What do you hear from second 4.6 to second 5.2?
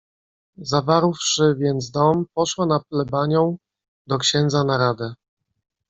na radę."